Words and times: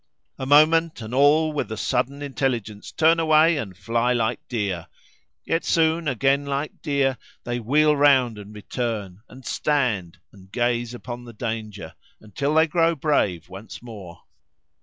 A 0.39 0.47
moment, 0.47 0.99
and 0.99 1.13
all 1.13 1.53
with 1.53 1.71
a 1.71 1.77
sudden 1.77 2.23
intelligence 2.23 2.91
turn 2.91 3.19
away 3.19 3.57
and 3.57 3.77
fly 3.77 4.13
like 4.13 4.39
deer, 4.47 4.87
yet 5.45 5.63
soon 5.63 6.07
again 6.07 6.43
like 6.43 6.81
deer 6.81 7.19
they 7.43 7.59
wheel 7.59 7.95
round 7.95 8.39
and 8.39 8.51
return, 8.55 9.21
and 9.29 9.45
stand, 9.45 10.17
and 10.31 10.51
gaze 10.51 10.95
upon 10.95 11.25
the 11.25 11.33
danger, 11.33 11.93
until 12.19 12.55
they 12.55 12.65
grow 12.65 12.95
brave 12.95 13.47
once 13.47 13.83
more. 13.83 14.23